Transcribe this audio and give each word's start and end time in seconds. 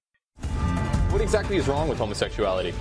What 1.10 1.22
exactly 1.22 1.58
is 1.58 1.68
wrong 1.68 1.90
with 1.90 1.98
homosexuality? 1.98 2.76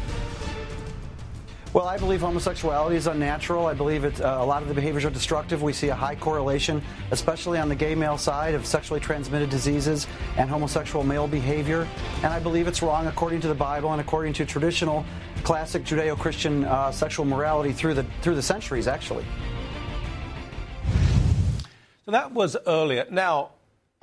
Well, 1.75 1.89
I 1.89 1.99
believe 1.99 2.21
homosexuality 2.21 2.95
is 2.95 3.09
unnatural. 3.09 3.67
I 3.67 3.75
believe 3.75 4.05
uh, 4.05 4.37
a 4.39 4.47
lot 4.47 4.63
of 4.63 4.69
the 4.69 4.75
behaviors 4.75 5.05
are 5.05 5.11
destructive. 5.11 5.61
We 5.61 5.73
see 5.73 5.89
a 5.89 5.95
high 5.95 6.15
correlation, 6.15 6.81
especially 7.11 7.59
on 7.59 7.69
the 7.69 7.75
gay 7.75 7.97
male 7.97 8.17
side, 8.17 8.55
of 8.55 8.65
sexually 8.65 9.01
transmitted 9.01 9.51
diseases 9.51 10.07
and 10.37 10.49
homosexual 10.49 11.05
male 11.05 11.27
behavior. 11.27 11.89
And 12.23 12.27
I 12.27 12.39
believe 12.39 12.69
it's 12.69 12.81
wrong 12.81 13.09
according 13.09 13.41
to 13.41 13.49
the 13.49 13.57
Bible 13.57 13.91
and 13.91 14.01
according 14.01 14.35
to 14.35 14.47
traditional, 14.47 15.05
classic 15.43 15.83
Judeo-Christian 15.83 16.65
uh, 16.65 16.93
sexual 16.93 17.25
morality 17.27 17.73
through 17.73 17.95
the 17.95 18.07
through 18.23 18.37
the 18.37 18.43
centuries, 18.43 18.87
actually. 18.87 19.25
So 22.05 22.13
that 22.13 22.31
was 22.31 22.57
earlier. 22.69 23.05
Now, 23.11 23.51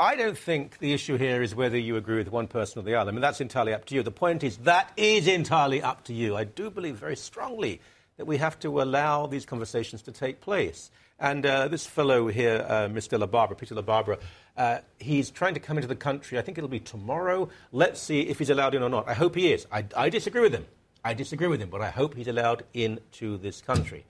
I 0.02 0.16
don't 0.16 0.36
think 0.36 0.80
the 0.80 0.94
issue 0.94 1.16
here 1.16 1.44
is 1.44 1.54
whether 1.54 1.78
you 1.78 1.96
agree 1.96 2.18
with 2.18 2.32
one 2.32 2.48
person 2.48 2.80
or 2.80 2.82
the 2.82 2.96
other. 2.96 3.10
I 3.10 3.12
mean, 3.12 3.22
that's 3.22 3.40
entirely 3.40 3.72
up 3.72 3.86
to 3.86 3.94
you. 3.94 4.02
The 4.02 4.10
point 4.10 4.44
is, 4.44 4.58
that 4.58 4.92
is 4.98 5.28
entirely 5.28 5.80
up 5.84 6.06
to 6.06 6.14
you. 6.14 6.36
I 6.36 6.44
do 6.44 6.72
believe 6.72 6.96
very 6.96 7.16
strongly 7.16 7.82
that 8.18 8.26
we 8.26 8.38
have 8.38 8.60
to 8.62 8.82
allow 8.82 9.28
these 9.28 9.46
conversations 9.46 10.02
to 10.02 10.12
take 10.12 10.42
place. 10.42 10.90
And 11.20 11.46
uh, 11.46 11.68
this 11.68 11.86
fellow 11.86 12.30
here, 12.30 12.66
uh, 12.68 12.88
Mr. 12.88 13.24
LaBarbera, 13.24 13.56
Peter 13.56 13.76
LaBarbera, 13.76 14.20
uh, 14.58 14.80
he's 14.98 15.30
trying 15.30 15.54
to 15.54 15.60
come 15.60 15.78
into 15.78 15.88
the 15.88 15.96
country. 15.96 16.40
I 16.40 16.42
think 16.42 16.58
it'll 16.58 16.68
be 16.68 16.80
tomorrow. 16.80 17.50
Let's 17.72 18.02
see 18.02 18.22
if 18.22 18.40
he's 18.40 18.50
allowed 18.50 18.74
in 18.74 18.82
or 18.82 18.90
not. 18.90 19.08
I 19.08 19.14
hope 19.14 19.36
he 19.36 19.54
is. 19.54 19.68
I, 19.72 19.86
I 19.96 20.10
disagree 20.10 20.42
with 20.42 20.54
him. 20.54 20.66
I 21.06 21.14
disagree 21.14 21.48
with 21.48 21.62
him, 21.62 21.70
but 21.70 21.82
I 21.82 21.92
hope 21.92 22.16
he's 22.16 22.28
allowed 22.28 22.64
into 22.74 23.38
this 23.38 23.62
country. 23.62 24.06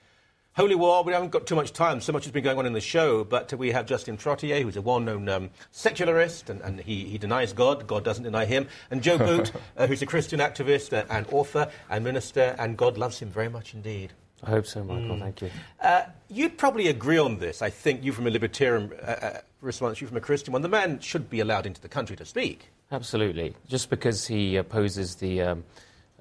Holy 0.58 0.76
War, 0.76 1.02
we 1.06 1.14
haven't 1.14 1.30
got 1.30 1.48
too 1.48 1.56
much 1.56 1.72
time. 1.72 2.02
So 2.02 2.12
much 2.12 2.26
has 2.26 2.34
been 2.34 2.44
going 2.44 2.58
on 2.58 2.66
in 2.66 2.74
the 2.74 2.82
show, 2.82 3.24
but 3.24 3.54
we 3.54 3.72
have 3.72 3.86
Justin 3.86 4.18
Trottier, 4.18 4.62
who's 4.62 4.76
a 4.76 4.82
well 4.82 5.00
known 5.00 5.30
um, 5.30 5.50
secularist, 5.72 6.50
and, 6.50 6.60
and 6.60 6.82
he, 6.82 7.06
he, 7.06 7.18
denies 7.18 7.54
God. 7.54 7.88
God 7.88 8.04
doesn't 8.04 8.26
deny 8.26 8.44
him. 8.44 8.68
And 8.90 9.02
Joe 9.02 9.18
Boot, 9.18 9.54
uh, 9.78 9.88
who's 9.88 10.02
a 10.02 10.06
Christian 10.06 10.42
activist 10.42 10.92
uh, 10.92 11.06
and 11.10 11.26
author 11.32 11.72
and 11.90 12.04
minister, 12.04 12.54
and 12.60 12.76
God 12.76 12.98
loves 12.98 13.20
him 13.20 13.30
very 13.30 13.48
much 13.48 13.74
indeed. 13.74 14.12
I 14.44 14.50
hope 14.50 14.66
so, 14.66 14.84
Michael. 14.84 15.16
Mm. 15.16 15.20
Thank 15.20 15.42
you. 15.42 15.52
Uh, 15.80 16.04
you'd 16.28 16.58
probably 16.58 16.90
agree 16.90 17.18
on 17.18 17.38
this, 17.38 17.62
I 17.62 17.70
think, 17.70 18.04
you 18.04 18.12
from 18.12 18.28
a 18.28 18.30
libertarian 18.30 18.92
uh, 19.02 19.06
uh, 19.06 19.42
response, 19.62 20.02
you 20.02 20.08
from 20.08 20.18
a 20.18 20.22
Christian 20.22 20.52
one. 20.52 20.64
The 20.64 20.68
man 20.68 21.00
should 21.00 21.30
be 21.30 21.40
allowed 21.40 21.66
into 21.66 21.80
the 21.80 21.90
country 21.90 22.18
to 22.18 22.26
speak. 22.26 22.68
Absolutely. 22.92 23.56
Just 23.70 23.90
because 23.90 24.28
he 24.28 24.58
opposes 24.58 25.16
the. 25.16 25.44
Um, 25.44 25.64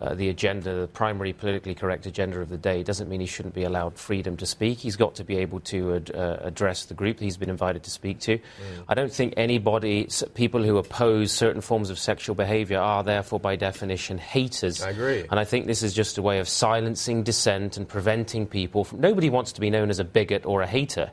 uh, 0.00 0.14
the 0.14 0.28
agenda, 0.28 0.80
the 0.80 0.86
primary 0.86 1.32
politically 1.32 1.74
correct 1.74 2.06
agenda 2.06 2.40
of 2.40 2.48
the 2.48 2.56
day, 2.56 2.82
doesn't 2.82 3.08
mean 3.08 3.20
he 3.20 3.26
shouldn't 3.26 3.54
be 3.54 3.64
allowed 3.64 3.98
freedom 3.98 4.36
to 4.38 4.46
speak. 4.46 4.78
He's 4.78 4.96
got 4.96 5.14
to 5.16 5.24
be 5.24 5.36
able 5.36 5.60
to 5.60 5.96
ad- 5.96 6.10
uh, 6.14 6.38
address 6.40 6.86
the 6.86 6.94
group 6.94 7.20
he's 7.20 7.36
been 7.36 7.50
invited 7.50 7.82
to 7.84 7.90
speak 7.90 8.18
to. 8.20 8.38
Mm. 8.38 8.42
I 8.88 8.94
don't 8.94 9.12
think 9.12 9.34
anybody, 9.36 10.08
people 10.34 10.62
who 10.62 10.78
oppose 10.78 11.32
certain 11.32 11.60
forms 11.60 11.90
of 11.90 11.98
sexual 11.98 12.34
behavior, 12.34 12.78
are 12.78 13.04
therefore 13.04 13.40
by 13.40 13.56
definition 13.56 14.18
haters. 14.18 14.82
I 14.82 14.90
agree. 14.90 15.26
And 15.30 15.38
I 15.38 15.44
think 15.44 15.66
this 15.66 15.82
is 15.82 15.92
just 15.92 16.18
a 16.18 16.22
way 16.22 16.38
of 16.38 16.48
silencing 16.48 17.22
dissent 17.22 17.76
and 17.76 17.88
preventing 17.88 18.46
people 18.46 18.84
from. 18.84 19.00
Nobody 19.00 19.28
wants 19.28 19.52
to 19.52 19.60
be 19.60 19.70
known 19.70 19.90
as 19.90 19.98
a 19.98 20.04
bigot 20.04 20.46
or 20.46 20.62
a 20.62 20.66
hater. 20.66 21.10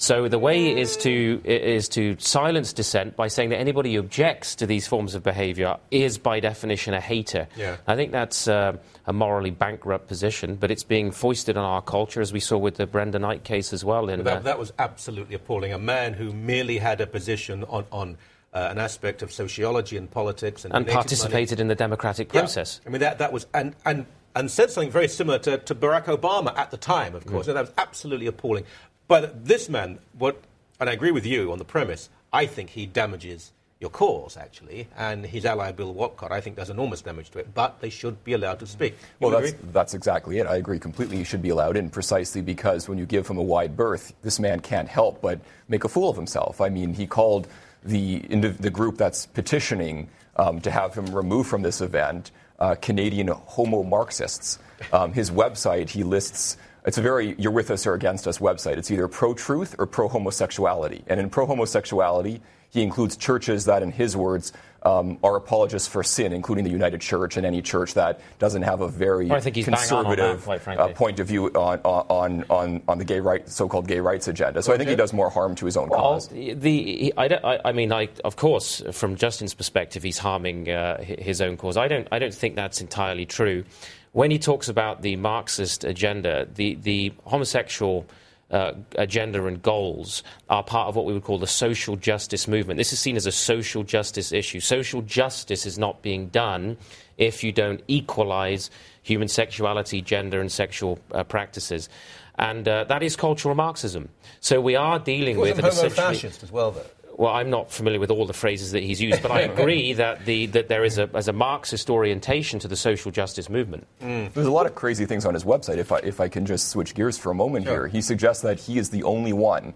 So 0.00 0.28
the 0.28 0.38
way 0.38 0.80
is 0.80 0.96
to 0.98 1.42
is 1.44 1.86
to 1.90 2.16
silence 2.18 2.72
dissent 2.72 3.16
by 3.16 3.28
saying 3.28 3.50
that 3.50 3.58
anybody 3.58 3.92
who 3.92 4.00
objects 4.00 4.54
to 4.54 4.66
these 4.66 4.86
forms 4.86 5.14
of 5.14 5.22
behaviour 5.22 5.76
is, 5.90 6.16
by 6.16 6.40
definition, 6.40 6.94
a 6.94 7.00
hater. 7.02 7.48
Yeah. 7.54 7.76
I 7.86 7.96
think 7.96 8.10
that's 8.10 8.48
uh, 8.48 8.78
a 9.06 9.12
morally 9.12 9.50
bankrupt 9.50 10.08
position, 10.08 10.56
but 10.56 10.70
it's 10.70 10.84
being 10.84 11.10
foisted 11.10 11.58
on 11.58 11.66
our 11.66 11.82
culture, 11.82 12.22
as 12.22 12.32
we 12.32 12.40
saw 12.40 12.56
with 12.56 12.76
the 12.76 12.86
Brendan 12.86 13.22
Eich 13.22 13.42
case 13.44 13.74
as 13.74 13.84
well. 13.84 14.08
In, 14.08 14.24
that, 14.24 14.38
uh, 14.38 14.40
that 14.40 14.58
was 14.58 14.72
absolutely 14.78 15.34
appalling. 15.34 15.74
A 15.74 15.78
man 15.78 16.14
who 16.14 16.32
merely 16.32 16.78
had 16.78 17.02
a 17.02 17.06
position 17.06 17.64
on. 17.64 17.84
on 17.92 18.16
uh, 18.52 18.66
an 18.68 18.78
aspect 18.78 19.22
of 19.22 19.30
sociology 19.30 19.96
and 19.96 20.10
politics 20.10 20.64
and, 20.64 20.74
and 20.74 20.84
participated 20.84 21.58
money. 21.58 21.60
in 21.60 21.68
the 21.68 21.76
democratic 21.76 22.28
process. 22.28 22.80
Yeah. 22.82 22.88
I 22.88 22.90
mean 22.90 23.00
that 23.00 23.18
that 23.18 23.32
was 23.32 23.46
and 23.54 23.76
and 23.86 24.06
and 24.34 24.50
said 24.50 24.70
something 24.70 24.90
very 24.90 25.08
similar 25.08 25.38
to, 25.40 25.58
to 25.58 25.74
Barack 25.74 26.04
Obama 26.04 26.56
at 26.56 26.70
the 26.70 26.76
time, 26.76 27.14
of 27.14 27.26
course. 27.26 27.46
Mm. 27.46 27.50
And 27.50 27.56
that 27.56 27.62
was 27.62 27.72
absolutely 27.78 28.26
appalling. 28.26 28.64
But 29.10 29.44
this 29.44 29.68
man, 29.68 29.98
what, 30.16 30.40
and 30.78 30.88
I 30.88 30.92
agree 30.92 31.10
with 31.10 31.26
you 31.26 31.50
on 31.50 31.58
the 31.58 31.64
premise, 31.64 32.08
I 32.32 32.46
think 32.46 32.70
he 32.70 32.86
damages 32.86 33.50
your 33.80 33.90
cause, 33.90 34.36
actually, 34.36 34.86
and 34.96 35.26
his 35.26 35.44
ally 35.44 35.72
Bill 35.72 35.92
Whatcott, 35.92 36.30
I 36.30 36.40
think, 36.40 36.54
does 36.54 36.70
enormous 36.70 37.02
damage 37.02 37.30
to 37.30 37.40
it, 37.40 37.52
but 37.52 37.80
they 37.80 37.90
should 37.90 38.22
be 38.22 38.34
allowed 38.34 38.60
to 38.60 38.68
speak. 38.68 38.92
You 38.92 39.26
well, 39.26 39.40
that's, 39.40 39.52
that's 39.72 39.94
exactly 39.94 40.38
it. 40.38 40.46
I 40.46 40.58
agree 40.58 40.78
completely. 40.78 41.16
He 41.16 41.24
should 41.24 41.42
be 41.42 41.48
allowed 41.48 41.76
in 41.76 41.90
precisely 41.90 42.40
because 42.40 42.88
when 42.88 42.98
you 42.98 43.04
give 43.04 43.26
him 43.26 43.36
a 43.36 43.42
wide 43.42 43.76
berth, 43.76 44.12
this 44.22 44.38
man 44.38 44.60
can't 44.60 44.88
help 44.88 45.20
but 45.20 45.40
make 45.66 45.82
a 45.82 45.88
fool 45.88 46.08
of 46.08 46.14
himself. 46.14 46.60
I 46.60 46.68
mean, 46.68 46.94
he 46.94 47.08
called 47.08 47.48
the, 47.82 48.20
the 48.20 48.70
group 48.70 48.96
that's 48.96 49.26
petitioning 49.26 50.08
um, 50.36 50.60
to 50.60 50.70
have 50.70 50.94
him 50.94 51.12
removed 51.12 51.50
from 51.50 51.62
this 51.62 51.80
event 51.80 52.30
uh, 52.60 52.76
Canadian 52.76 53.26
homo 53.26 53.82
Marxists. 53.82 54.60
Um, 54.92 55.12
his 55.12 55.30
website, 55.30 55.88
he 55.88 56.04
lists 56.04 56.56
it's 56.86 56.98
a 56.98 57.02
very 57.02 57.34
you're 57.38 57.52
with 57.52 57.70
us 57.70 57.86
or 57.86 57.94
against 57.94 58.26
us 58.26 58.38
website. 58.38 58.76
It's 58.76 58.90
either 58.90 59.08
pro 59.08 59.34
truth 59.34 59.74
or 59.78 59.86
pro 59.86 60.08
homosexuality. 60.08 61.04
And 61.06 61.20
in 61.20 61.30
pro 61.30 61.46
homosexuality, 61.46 62.40
he 62.70 62.82
includes 62.82 63.16
churches 63.16 63.64
that, 63.64 63.82
in 63.82 63.90
his 63.90 64.16
words, 64.16 64.52
um, 64.82 65.18
are 65.22 65.36
apologists 65.36 65.88
for 65.88 66.02
sin, 66.02 66.32
including 66.32 66.64
the 66.64 66.70
United 66.70 67.00
Church 67.00 67.36
and 67.36 67.44
any 67.44 67.60
church 67.60 67.94
that 67.94 68.20
doesn't 68.38 68.62
have 68.62 68.80
a 68.80 68.88
very 68.88 69.28
conservative 69.28 70.44
that, 70.44 70.78
uh, 70.78 70.88
point 70.88 71.20
of 71.20 71.26
view 71.26 71.48
on, 71.48 71.80
on, 71.80 72.44
on, 72.48 72.82
on 72.88 72.98
the 72.98 73.04
gay 73.04 73.20
right, 73.20 73.46
so-called 73.48 73.86
gay 73.86 74.00
rights 74.00 74.28
agenda. 74.28 74.62
So 74.62 74.72
I 74.72 74.78
think 74.78 74.88
he 74.88 74.96
does 74.96 75.12
more 75.12 75.28
harm 75.28 75.54
to 75.56 75.66
his 75.66 75.76
own 75.76 75.88
well, 75.88 76.00
cause. 76.00 76.28
The, 76.28 77.12
I, 77.18 77.58
I, 77.64 77.72
mean, 77.72 77.92
I, 77.92 78.08
of 78.24 78.36
course, 78.36 78.82
from 78.92 79.16
Justin's 79.16 79.52
perspective, 79.52 80.02
he's 80.02 80.18
harming 80.18 80.70
uh, 80.70 81.02
his 81.02 81.40
own 81.40 81.56
cause. 81.56 81.76
I 81.76 81.88
don't, 81.88 82.08
I 82.10 82.18
don't 82.18 82.34
think 82.34 82.54
that's 82.54 82.80
entirely 82.80 83.26
true 83.26 83.64
when 84.12 84.30
he 84.30 84.38
talks 84.38 84.68
about 84.68 85.02
the 85.02 85.16
Marxist 85.16 85.84
agenda, 85.84 86.46
the, 86.54 86.74
the 86.76 87.12
homosexual 87.24 88.06
uh, 88.50 88.72
agenda 88.96 89.46
and 89.46 89.62
goals 89.62 90.22
are 90.48 90.62
part 90.62 90.88
of 90.88 90.96
what 90.96 91.06
we 91.06 91.12
would 91.12 91.22
call 91.22 91.38
the 91.38 91.46
social 91.46 91.96
justice 91.96 92.48
movement. 92.48 92.78
This 92.78 92.92
is 92.92 92.98
seen 92.98 93.16
as 93.16 93.26
a 93.26 93.32
social 93.32 93.84
justice 93.84 94.32
issue. 94.32 94.58
Social 94.58 95.02
justice 95.02 95.66
is 95.66 95.78
not 95.78 96.02
being 96.02 96.26
done 96.28 96.76
if 97.16 97.44
you 97.44 97.52
don't 97.52 97.82
equalize 97.86 98.70
human 99.02 99.28
sexuality, 99.28 100.02
gender, 100.02 100.40
and 100.40 100.50
sexual 100.50 100.98
uh, 101.12 101.22
practices. 101.22 101.88
And 102.36 102.66
uh, 102.66 102.84
that 102.84 103.02
is 103.02 103.16
cultural 103.16 103.54
Marxism. 103.54 104.08
So 104.40 104.60
we 104.60 104.74
are 104.74 104.98
dealing 104.98 105.36
with 105.38 105.58
an 105.58 105.90
fascist 105.90 106.42
as 106.42 106.50
well, 106.50 106.72
though 106.72 106.86
well, 107.20 107.34
I'm 107.34 107.50
not 107.50 107.70
familiar 107.70 108.00
with 108.00 108.10
all 108.10 108.24
the 108.24 108.32
phrases 108.32 108.72
that 108.72 108.82
he's 108.82 108.98
used, 108.98 109.20
but 109.20 109.30
I 109.30 109.40
agree 109.52 109.92
that, 109.92 110.24
the, 110.24 110.46
that 110.46 110.68
there 110.68 110.84
is 110.84 110.96
a, 110.96 111.10
as 111.12 111.28
a 111.28 111.34
Marxist 111.34 111.90
orientation 111.90 112.58
to 112.60 112.66
the 112.66 112.76
social 112.76 113.10
justice 113.10 113.50
movement. 113.50 113.86
Mm. 114.00 114.32
There's 114.32 114.46
a 114.46 114.50
lot 114.50 114.64
of 114.64 114.74
crazy 114.74 115.04
things 115.04 115.26
on 115.26 115.34
his 115.34 115.44
website. 115.44 115.76
If 115.76 115.92
I, 115.92 115.98
if 115.98 116.18
I 116.18 116.28
can 116.28 116.46
just 116.46 116.68
switch 116.68 116.94
gears 116.94 117.18
for 117.18 117.30
a 117.30 117.34
moment 117.34 117.66
sure. 117.66 117.74
here, 117.74 117.86
he 117.88 118.00
suggests 118.00 118.42
that 118.44 118.58
he 118.58 118.78
is 118.78 118.88
the 118.88 119.02
only 119.02 119.34
one 119.34 119.74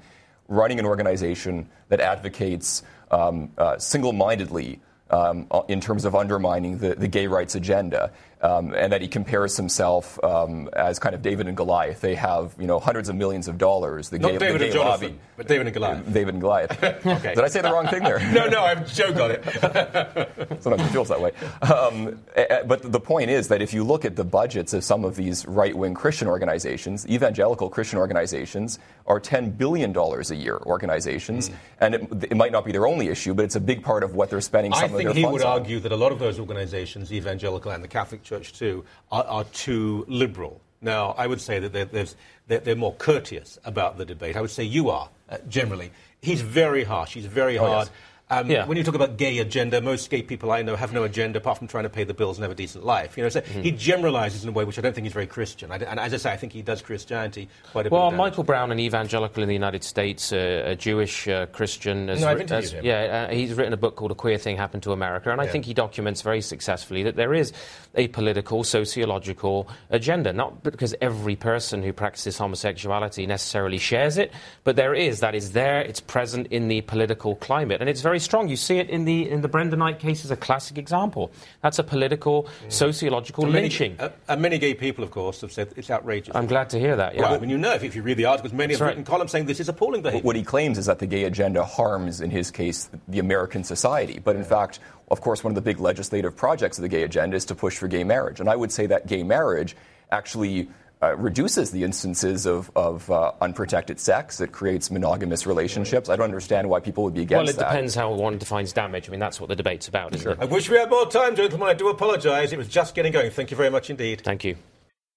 running 0.49 0.78
an 0.78 0.87
organization 0.87 1.69
that 1.91 2.00
advocates 2.00 2.82
um, 3.10 3.50
uh, 3.59 3.76
single 3.76 4.15
mindedly 4.15 4.81
um, 5.10 5.47
in 5.69 5.81
terms 5.81 6.04
of 6.04 6.15
undermining 6.15 6.78
the, 6.78 6.94
the 6.94 7.09
gay 7.09 7.26
rights 7.26 7.54
agenda 7.54 8.12
um, 8.44 8.75
and 8.75 8.92
that 8.92 9.00
he 9.00 9.09
compares 9.09 9.56
himself 9.56 10.22
um, 10.22 10.69
as 10.75 10.98
kind 10.98 11.15
of 11.15 11.22
David 11.22 11.48
and 11.48 11.56
Goliath. 11.56 12.03
They 12.03 12.15
have 12.15 12.54
you 12.59 12.66
know 12.66 12.78
hundreds 12.78 13.09
of 13.09 13.16
millions 13.16 13.48
of 13.48 13.56
dollars. 13.56 14.10
The 14.10 14.19
Not 14.19 14.32
gay, 14.32 14.38
David 14.38 14.54
the 14.54 14.59
gay 14.59 14.64
and 14.66 14.75
Jonathan, 14.75 15.09
lobby, 15.09 15.20
but 15.37 15.48
David 15.48 15.66
and 15.66 15.75
Goliath. 15.75 16.12
David 16.12 16.34
and 16.34 16.41
Goliath. 16.43 16.84
okay. 16.84 17.34
Did 17.34 17.44
I 17.44 17.48
say 17.48 17.62
the 17.62 17.72
wrong 17.72 17.87
thing 17.87 18.03
there? 18.03 18.19
no, 18.32 18.47
no, 18.47 18.62
I'm 18.62 18.84
Joe 18.87 19.12
got 19.12 19.31
it. 19.31 19.43
Sometimes 20.62 20.88
it 20.88 20.93
feels 20.93 21.09
that 21.09 21.20
way. 21.20 21.32
Um, 21.62 22.20
but 22.66 22.93
the 22.93 23.00
point 23.00 23.31
is 23.31 23.48
that 23.48 23.62
if 23.62 23.73
you 23.73 23.82
look 23.82 24.05
at 24.05 24.14
the 24.14 24.25
budgets 24.25 24.75
of 24.75 24.84
some 24.84 25.05
of 25.06 25.17
these 25.17 25.46
right-wing 25.46 25.94
Christian 25.94 26.28
organizations, 26.28 27.06
evangelical 27.08 27.70
Christian 27.70 27.99
organizations 27.99 28.78
are 29.06 29.20
$10 29.20 29.56
billion 29.56 29.96
a 29.96 30.34
year 30.34 30.58
organizations, 30.67 31.49
mm. 31.49 31.55
and 31.81 31.94
it, 31.94 32.25
it, 32.31 32.37
might 32.37 32.52
not 32.52 32.64
be 32.64 32.73
their 32.73 32.87
only 32.87 33.08
issue, 33.08 33.34
but 33.34 33.44
it's 33.44 33.56
a 33.56 33.61
big 33.61 33.82
part 33.82 34.02
of 34.02 34.14
what 34.14 34.31
they're 34.31 34.40
spending 34.40 34.73
some 34.73 34.94
I 34.94 35.00
of 35.00 35.14
their 35.14 35.23
funds 35.25 35.26
on. 35.26 35.26
I 35.26 35.26
think 35.26 35.26
he 35.26 35.32
would 35.32 35.43
argue 35.43 35.81
that 35.81 35.93
a 35.93 35.96
lot 35.96 36.12
of 36.12 36.19
those 36.19 36.38
organizations, 36.38 37.12
evangelical 37.12 37.70
and 37.70 37.82
the 37.82 37.88
Catholic 37.88 38.23
Church, 38.23 38.52
too 38.52 38.85
are, 39.11 39.25
are 39.25 39.44
too 39.44 40.05
liberal. 40.08 40.61
Now, 40.81 41.14
I 41.17 41.26
would 41.26 41.41
say 41.41 41.58
that 41.61 41.73
they're, 41.73 42.06
they're, 42.46 42.61
they're, 42.61 42.76
more 42.76 42.94
courteous 42.94 43.58
about 43.64 43.96
the 43.96 44.05
debate. 44.05 44.37
I 44.37 44.43
would 44.43 44.50
say 44.50 44.64
you 44.64 44.91
are, 44.91 45.08
uh, 45.31 45.38
generally. 45.49 45.91
He's 46.20 46.43
very 46.43 46.85
harsh. 46.85 47.14
He's 47.14 47.26
very 47.26 47.58
oh, 47.58 47.67
hard. 47.67 47.88
Yes. 47.88 47.96
Um, 48.31 48.50
Yeah. 48.50 48.65
When 48.67 48.79
you 48.79 48.85
talk 48.85 48.94
about 48.94 49.19
gay 49.19 49.38
agenda, 49.38 49.82
most 49.82 50.09
gay 50.09 50.23
people 50.23 50.50
I 50.50 50.62
know 50.62 50.76
have 50.76 50.94
no 50.94 51.03
agenda 51.05 51.38
apart 51.38 51.59
from 51.59 51.69
trying 51.69 51.85
to 51.85 51.91
pay 51.91 52.05
the 52.05 52.15
bills 52.15 52.38
and 52.38 52.43
have 52.43 52.50
a 52.50 52.55
decent 52.55 52.82
life. 52.82 53.19
You 53.19 53.23
know, 53.23 53.29
so 53.29 53.43
Mm-hmm. 53.43 53.61
he 53.61 53.71
generalizes 53.71 54.43
in 54.44 54.49
a 54.49 54.53
way 54.53 54.65
which 54.65 54.79
I 54.79 54.81
don't 54.81 54.94
think 54.94 55.06
is 55.06 55.12
very 55.12 55.26
Christian. 55.26 55.71
I, 55.71 55.76
and 55.76 56.00
as 56.00 56.15
I 56.15 56.17
say, 56.17 56.32
I 56.32 56.37
think 56.38 56.55
he 56.55 56.62
does 56.62 56.81
Christianity 56.81 57.49
quite 57.73 57.82
a 57.82 57.91
bit. 57.91 57.93
Well. 57.93 58.11
Michael 58.12 58.44
Brown, 58.44 58.73
an 58.73 58.81
evangelical 58.81 59.43
in 59.43 59.49
the 59.49 59.55
United 59.55 59.85
States, 59.85 60.32
uh, 60.32 60.62
a 60.65 60.75
Jewish 60.75 61.29
uh, 61.29 61.47
Christian. 61.47 62.09
Has 62.09 62.23
No, 62.23 62.29
I've 62.29 62.41
interviewed 62.41 62.62
has- 62.65 62.73
him. 62.73 62.85
Yeah, 62.87 63.26
uh, 63.31 63.35
he's 63.35 63.53
written 63.53 63.75
a 63.75 63.76
book 63.76 63.97
called 63.97 64.11
A 64.12 64.15
Queer 64.15 64.38
Thing 64.38 64.56
Happened 64.56 64.82
to 64.85 64.93
America, 64.93 65.31
and 65.31 65.38
I 65.41 65.44
Yeah. 65.44 65.50
think 65.50 65.67
he 65.67 65.75
documents 65.75 66.23
very 66.23 66.41
successfully 66.41 67.03
that 67.03 67.17
there 67.17 67.35
is 67.35 67.53
a 67.94 68.09
political, 68.09 68.65
sociological 68.65 69.69
agenda. 69.91 70.32
Not 70.32 70.62
because 70.62 70.94
every 71.03 71.37
person 71.37 71.82
who 71.82 71.93
practices 71.93 72.38
homosexuality 72.38 73.26
necessarily 73.26 73.79
shares 73.79 74.17
it, 74.17 74.32
but 74.65 74.76
there 74.76 74.94
is. 74.94 75.21
That 75.21 75.35
is 75.35 75.53
there. 75.53 75.81
It's 75.82 76.00
present 76.00 76.47
in 76.50 76.69
the 76.69 76.81
political 76.81 77.37
climate, 77.37 77.81
and 77.82 77.91
it's 77.91 78.00
very 78.00 78.13
strong. 78.19 78.49
You 78.49 78.56
see 78.56 78.78
it 78.78 78.90
in 78.90 79.05
the 79.05 79.28
in 79.28 79.40
the 79.40 79.49
Brendan 79.49 79.81
Eich 79.81 79.99
case 79.99 80.25
as 80.25 80.31
a 80.31 80.37
classic 80.37 80.78
example. 80.78 81.32
That's 81.62 81.78
a 81.78 81.84
political, 81.84 82.49
sociological 82.69 83.44
And 83.44 83.52
many, 83.52 83.64
lynching. 83.64 83.96
uh, 83.99 84.11
and 84.28 84.40
many 84.40 84.58
gay 84.58 84.75
people, 84.75 85.05
of 85.05 85.11
course, 85.11 85.40
have 85.40 85.52
said 85.52 85.72
it's 85.76 85.90
outrageous. 85.90 86.34
I'm 86.34 86.46
glad 86.46 86.70
to 86.70 86.78
hear 86.78 86.96
that. 86.96 87.14
Yeah. 87.14 87.22
Well, 87.22 87.34
I 87.34 87.38
mean, 87.38 87.50
you 87.50 87.58
know, 87.58 87.72
if, 87.75 87.84
if 87.84 87.96
you 87.96 88.02
read 88.02 88.16
the 88.16 88.26
articles, 88.26 88.52
many 88.52 88.75
have 88.75 88.81
right. 88.81 88.88
written 88.88 89.05
columns 89.05 89.31
saying 89.31 89.46
this 89.46 89.61
is 89.61 89.69
appalling 89.69 90.02
behaviour. 90.02 90.25
What 90.25 90.37
he 90.37 90.43
claims 90.43 90.78
is 90.78 90.87
that 90.87 90.99
the 90.99 91.06
gay 91.06 91.25
agenda 91.25 91.64
harms, 91.64 92.20
in 92.20 92.31
his 92.31 92.50
case, 92.50 92.88
the 93.08 93.19
American 93.19 93.64
society. 93.64 94.20
But 94.22 94.37
in 94.37 94.44
fact, 94.44 94.81
of 95.11 95.20
course, 95.20 95.44
one 95.44 95.50
of 95.50 95.55
the 95.55 95.62
big 95.62 95.81
legislative 95.81 96.37
projects 96.37 96.78
of 96.78 96.82
the 96.82 96.88
gay 96.88 97.02
agenda 97.02 97.37
is 97.37 97.44
to 97.46 97.55
push 97.55 97.76
for 97.76 97.88
gay 97.88 98.05
marriage. 98.05 98.40
And 98.40 98.49
I 98.49 98.56
would 98.56 98.72
say 98.72 98.87
that 98.87 99.06
gay 99.06 99.22
marriage 99.22 99.76
actually 100.11 100.69
uh, 101.02 101.17
reduces 101.17 101.70
the 101.70 101.85
instances 101.85 102.46
of, 102.46 102.70
of 102.76 103.11
uh, 103.11 103.32
unprotected 103.41 104.00
sex. 104.00 104.41
It 104.41 104.52
creates 104.52 104.91
monogamous 104.91 105.46
relationships. 105.46 106.08
I 106.08 106.17
don't 106.17 106.25
understand 106.25 106.69
why 106.69 106.81
people 106.81 107.05
would 107.05 107.14
be 107.14 107.23
against 107.23 107.41
Well, 107.41 107.49
it 107.50 107.56
that. 107.58 107.69
depends 107.70 107.94
how 107.94 108.12
one 108.14 108.38
defines 108.38 108.73
damage. 108.73 109.08
I 109.08 109.11
mean, 109.11 109.20
that's 109.20 109.41
what 109.41 109.49
the 109.49 109.56
debate's 109.56 109.88
about, 109.88 110.14
isn't 110.14 110.41
I 110.41 110.44
it? 110.44 110.50
wish 110.50 110.70
we 110.70 110.76
had 110.79 110.88
more 110.91 111.06
time, 111.11 111.37
gentlemen. 111.37 111.69
I 111.69 111.75
do 111.75 111.88
apologise. 111.88 112.52
It 112.52 112.58
was 112.58 112.69
just 112.69 112.94
getting 112.94 113.12
going. 113.12 113.31
Thank 113.31 113.50
you 113.50 113.56
very 113.56 113.70
much 113.70 113.91
indeed. 113.91 114.23
Thank 114.23 114.44
you. 114.44 114.56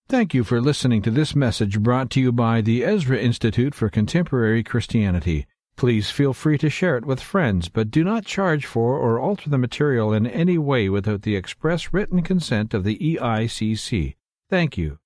Thank 0.09 0.33
you 0.33 0.44
for 0.45 0.62
listening 0.62 1.01
to 1.03 1.12
this 1.12 1.35
message 1.35 1.80
brought 1.81 2.09
to 2.12 2.21
you 2.21 2.31
by 2.31 2.62
the 2.62 2.83
Ezra 2.85 3.18
Institute 3.18 3.75
for 3.75 3.89
Contemporary 3.89 4.63
Christianity. 4.63 5.45
Please 5.75 6.09
feel 6.09 6.33
free 6.33 6.57
to 6.57 6.69
share 6.71 6.97
it 6.97 7.06
with 7.06 7.21
friends, 7.21 7.69
but 7.69 7.91
do 7.91 8.03
not 8.03 8.25
charge 8.25 8.65
for 8.65 8.97
or 8.97 9.19
alter 9.19 9.50
the 9.50 9.57
material 9.59 10.12
in 10.13 10.25
any 10.25 10.57
way 10.57 10.89
without 10.89 11.21
the 11.21 11.35
express 11.35 11.94
written 11.94 12.23
consent 12.23 12.73
of 12.73 12.83
the 12.83 12.97
EICC. 12.97 14.15
Thank 14.50 14.77
you. 14.77 14.97